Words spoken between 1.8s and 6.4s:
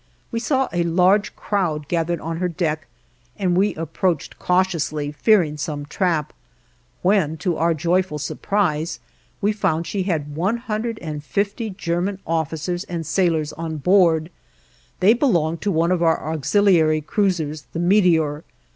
gathered on her deck, and we approached cautiously, fearing some trap;